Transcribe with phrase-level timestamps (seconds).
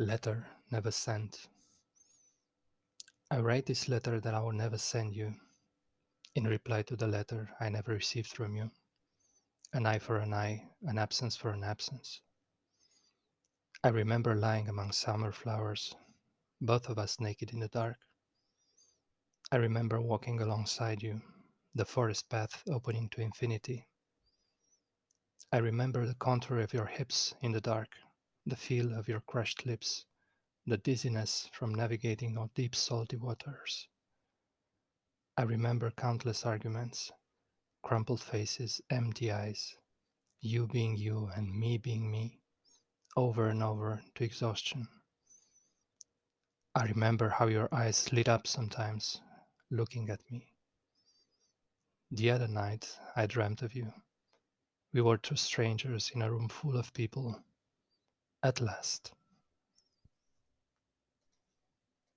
[0.00, 1.46] Letter never sent.
[3.30, 5.34] I write this letter that I will never send you,
[6.34, 8.70] in reply to the letter I never received from you.
[9.74, 12.22] An eye for an eye, an absence for an absence.
[13.84, 15.94] I remember lying among summer flowers,
[16.62, 17.98] both of us naked in the dark.
[19.52, 21.20] I remember walking alongside you,
[21.74, 23.86] the forest path opening to infinity.
[25.52, 27.88] I remember the contour of your hips in the dark,
[28.50, 30.04] the feel of your crushed lips,
[30.66, 33.88] the dizziness from navigating on deep salty waters.
[35.36, 37.10] I remember countless arguments,
[37.82, 39.76] crumpled faces, empty eyes,
[40.42, 42.40] you being you and me being me,
[43.16, 44.88] over and over to exhaustion.
[46.74, 49.20] I remember how your eyes lit up sometimes,
[49.70, 50.52] looking at me.
[52.10, 53.92] The other night, I dreamt of you.
[54.92, 57.40] We were two strangers in a room full of people.
[58.42, 59.12] At last.